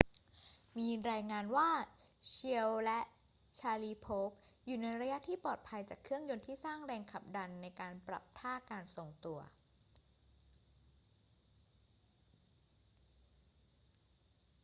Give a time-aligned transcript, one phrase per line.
[0.77, 1.69] มีรายงานว่า
[2.31, 2.99] chiao และ
[3.57, 4.31] sharipov
[4.65, 9.39] อยู่ในระยะที่ปลอดภัยจากเครื่องยนต์ที่สร้างแรงขับดันในการปรับท่าการทรงตัว